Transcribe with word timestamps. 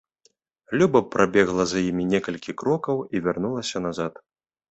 Люба 0.81 1.01
прабегла 1.15 1.65
за 1.73 1.79
імі 1.89 2.07
некалькі 2.13 2.57
крокаў 2.61 2.97
і 3.17 3.23
вярнулася 3.27 3.77
назад. 3.87 4.13